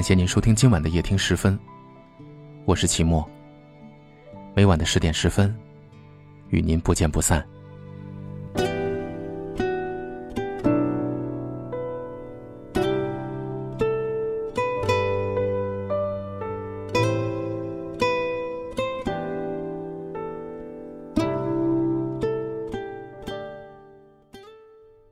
[0.00, 1.60] 感谢您收听今晚的夜听十分，
[2.64, 3.22] 我是齐墨。
[4.54, 5.54] 每晚的十点十分，
[6.48, 7.46] 与您不见不散。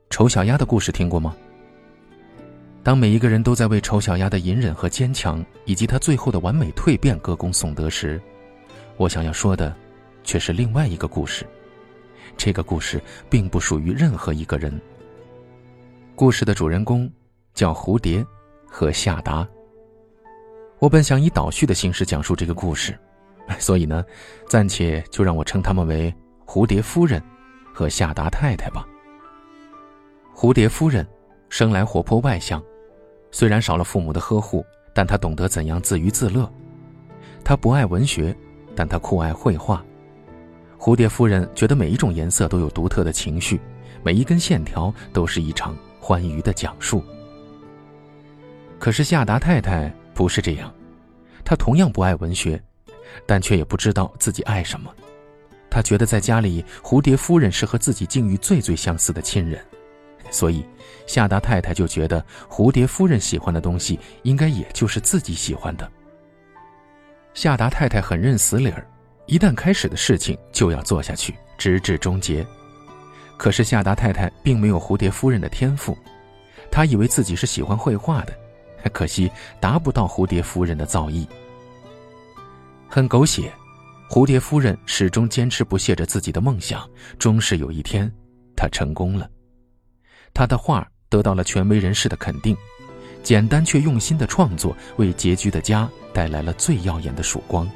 [0.09, 1.35] 丑小鸭的故事听过吗？
[2.81, 8.19] 当每一个人都在为丑小鸭的隐忍和坚强，以及它最后的完美蜕变歌功颂德时，
[8.97, 9.75] 我想要说的，
[10.23, 11.45] 却是另外一个故事。
[12.37, 14.79] 这个故事并不属于任何一个人。
[16.15, 17.09] 故事的主人公
[17.53, 18.25] 叫蝴蝶
[18.65, 19.47] 和夏达。
[20.79, 22.97] 我本想以倒叙的形式讲述这个故事，
[23.59, 24.03] 所以呢，
[24.47, 26.13] 暂且就让我称他们为
[26.45, 27.21] 蝴蝶夫人
[27.73, 28.87] 和夏达太太吧。
[30.33, 31.05] 蝴蝶夫人
[31.49, 32.63] 生来活泼外向，
[33.31, 36.49] 虽然少了父母的呵护，但他懂得怎样自娱自乐。
[37.43, 38.35] 他不爱文学，
[38.75, 39.83] 但他酷爱绘画。
[40.77, 43.59] 蝴蝶夫人觉得每一种颜色都有独特的情绪，
[44.03, 47.03] 每一根线条都是一场欢愉的讲述。
[48.77, 50.73] 可是夏达太太不是这样，
[51.43, 52.61] 她同样不爱文学，
[53.25, 54.89] 但却也不知道自己爱什么。
[55.69, 59.59] 她觉得在家里，蝴蝶夫人是和自己境遇最最相似的亲人。
[60.31, 60.63] 所以，
[61.07, 65.89] 夏达太太就觉得蝴蝶夫人喜欢的东西，应该也就是自己喜欢的。
[67.33, 68.85] 夏达太太很认死理儿，
[69.25, 72.45] 一旦开始的事情就要做下去，直至终结。
[73.37, 75.97] 可是夏达太太并没有蝴蝶夫人的天赋，
[76.69, 78.33] 她以为自己是喜欢绘画的，
[78.91, 81.25] 可惜达不到蝴蝶夫人的造诣。
[82.89, 83.53] 很狗血，
[84.09, 86.85] 蝴蝶夫人始终坚持不懈着自己的梦想，
[87.17, 88.11] 终是有一天，
[88.55, 89.29] 她成功了。
[90.33, 92.55] 他的画得到了权威人士的肯定，
[93.23, 97.69] 简单却用心的创作为拮据的家带来了最耀眼的曙光，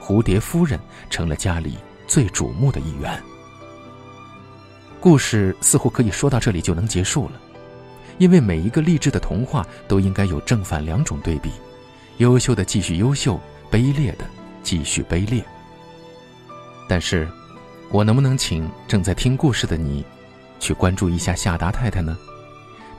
[0.00, 1.76] 蝴蝶夫人成了家里
[2.06, 3.20] 最瞩目的一员。
[5.00, 7.40] 故事似乎可以说到这里就能结束了，
[8.18, 11.50] 因为每一个励志的童话都应该有正反两种对比，
[12.18, 14.24] 优秀的继续优秀，卑劣的
[14.62, 15.42] 继续卑劣。
[16.86, 17.26] 但是，
[17.90, 20.04] 我能不能请正在听故事的你？
[20.60, 22.16] 去关注一下夏达太太呢？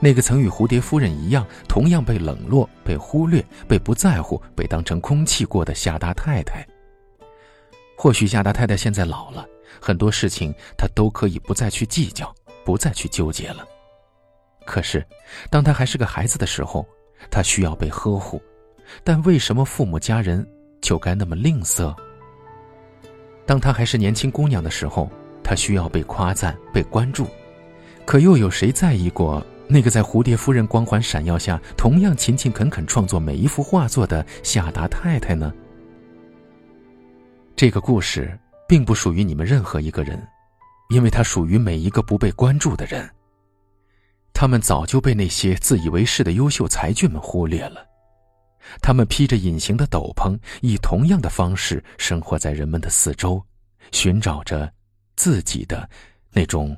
[0.00, 6.66] 那个曾与蝴蝶夫人一样，同样被冷落、被忽略、被不在乎、被当成空气过的夏达太太。
[7.96, 9.46] 或许夏达太太现在老了，
[9.80, 12.34] 很多事情她都可以不再去计较，
[12.64, 13.64] 不再去纠结了。
[14.66, 15.06] 可是，
[15.48, 16.84] 当她还是个孩子的时候，
[17.30, 18.42] 她需要被呵护，
[19.04, 20.44] 但为什么父母家人
[20.80, 21.94] 就该那么吝啬？
[23.46, 25.08] 当她还是年轻姑娘的时候，
[25.44, 27.28] 她需要被夸赞、被关注。
[28.04, 35.52] 可又有谁在意过那个在蝴蝶夫人光环闪耀下，同样勤勤恳恳创作每一幅画作的夏达太太呢？
[37.56, 40.20] 这个故事并不属于你们任何一个人，
[40.90, 43.08] 因为它属于每一个不被关注的人。
[44.34, 47.86] 他们早就被那些自以为是的优秀才俊们忽略了，
[48.82, 53.42] 他们披着隐形的斗篷，以同样的方式生活在人们的四周，
[53.90, 54.70] 寻找着
[55.16, 55.88] 自己的
[56.32, 56.76] 那种。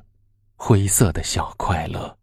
[0.57, 2.17] 灰色的小快乐。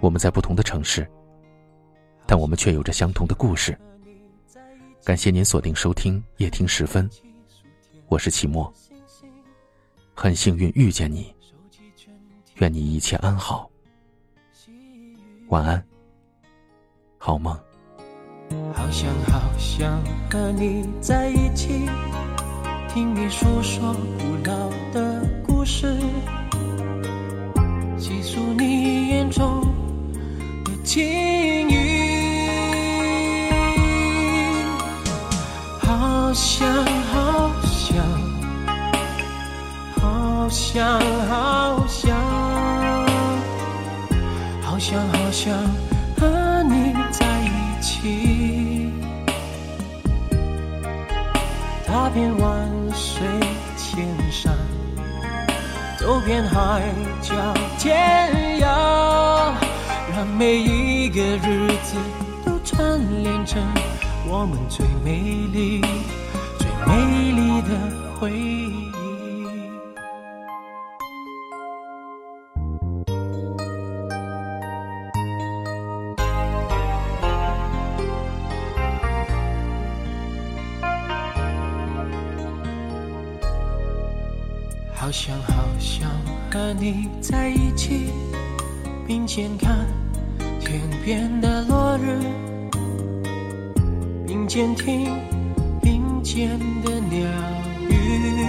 [0.00, 1.08] 我们在不同的城市，
[2.26, 3.78] 但我们却有着相同的故事。
[5.04, 7.08] 感谢您锁定收听夜听十分，
[8.08, 8.72] 我是齐墨。
[10.14, 11.31] 很幸运遇见你。
[12.56, 13.68] 愿你一切安好，
[15.48, 15.82] 晚安，
[17.18, 17.52] 好梦。
[18.74, 21.88] 好想好想和你在一起，
[22.92, 25.96] 听你诉说古老的故事，
[27.98, 29.62] 细数你眼中
[30.64, 31.02] 的情
[31.70, 32.02] 谊。
[35.80, 37.96] 好想好想，
[40.00, 42.11] 好想好想。
[44.82, 45.54] 想好想
[46.18, 48.90] 和你在一起，
[51.86, 53.24] 踏遍万水
[53.76, 54.52] 千山，
[56.00, 56.82] 走遍海
[57.22, 57.32] 角
[57.78, 58.28] 天
[58.60, 59.54] 涯，
[60.16, 61.96] 让每一个日子
[62.44, 63.62] 都串联成
[64.28, 65.20] 我们最美
[65.52, 65.80] 丽、
[66.58, 67.68] 最美丽的
[68.18, 68.81] 回忆。
[85.02, 86.08] 好想好想
[86.48, 88.12] 和你在一起，
[89.04, 89.84] 并肩看
[90.60, 92.20] 天边的落日，
[94.24, 95.12] 并肩听
[95.82, 97.28] 林间的鸟
[97.88, 98.46] 语。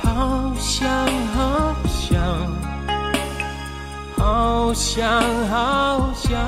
[0.00, 0.88] 好想
[1.34, 2.22] 好想，
[4.16, 6.38] 好想好想，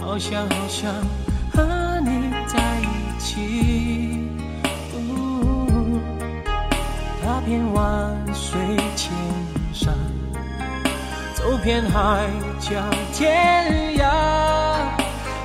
[0.00, 0.92] 好想好想
[1.52, 4.07] 和你在一起。
[7.48, 8.60] 遍万水
[8.94, 9.10] 千
[9.72, 9.94] 山，
[11.32, 12.28] 走遍海
[12.60, 12.78] 角
[13.14, 14.02] 天涯，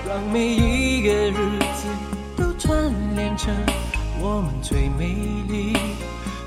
[0.05, 1.87] 让每一个日子
[2.35, 2.75] 都串
[3.15, 3.55] 联成
[4.19, 5.13] 我们最美
[5.47, 5.77] 丽、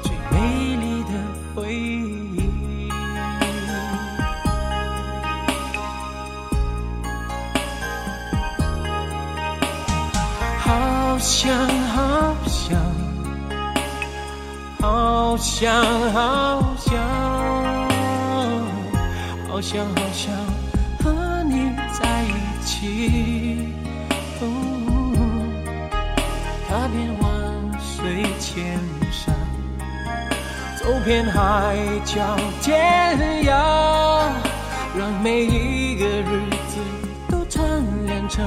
[0.03, 1.13] 最美丽的
[1.55, 2.91] 回忆。
[10.59, 11.86] 好想好想，
[15.37, 15.85] 好想
[16.15, 16.97] 好想，
[19.47, 20.33] 好想好想
[21.05, 23.75] 和你在一起。
[26.67, 27.29] 踏遍万
[27.79, 28.81] 水千
[29.13, 29.35] 山，
[30.79, 34.31] 走遍海角天涯，
[34.99, 36.79] 让每一个日子
[37.29, 37.63] 都串
[38.07, 38.43] 联成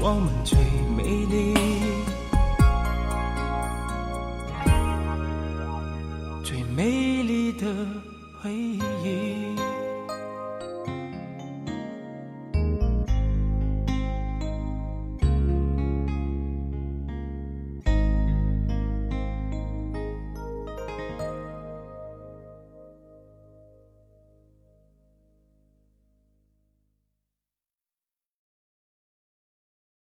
[0.00, 0.58] 我们最
[0.96, 1.54] 美丽、
[7.66, 7.86] 的
[8.40, 9.25] 回忆。